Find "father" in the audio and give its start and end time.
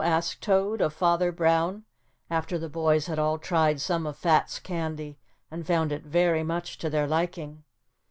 0.95-1.31